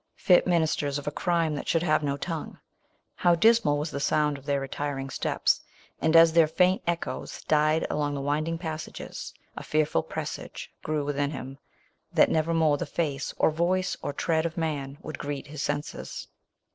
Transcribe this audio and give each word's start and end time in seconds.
Fit 0.15 0.47
ministers 0.47 0.97
of 0.97 1.05
a 1.05 1.11
crime 1.11 1.53
that 1.53 1.67
should 1.67 1.83
have 1.83 2.01
no 2.01 2.17
tongue! 2.17 2.57
How 3.13 3.35
dismal 3.35 3.77
was 3.77 3.91
the'sound 3.91 4.35
of 4.35 4.47
their 4.47 4.59
retiring 4.59 5.11
steps! 5.11 5.61
And, 6.01 6.15
as 6.15 6.33
their 6.33 6.47
faint 6.47 6.81
echoes 6.87 7.43
died 7.43 7.85
along 7.87 8.15
the 8.15 8.21
winding 8.21 8.57
pass 8.57 8.87
ages, 8.87 9.31
a 9.55 9.61
fearful 9.61 10.01
presage 10.01 10.71
grew 10.81 11.05
within 11.05 11.29
him, 11.29 11.59
that 12.11 12.31
never 12.31 12.51
more 12.51 12.79
the 12.79 12.87
face, 12.87 13.31
or 13.37 13.51
yoice, 13.53 13.95
or 14.01 14.11
tread, 14.11 14.43
of 14.43 14.57
man, 14.57 14.97
would 15.03 15.19
greet 15.19 15.45
his 15.45 15.61
senses. 15.61 16.25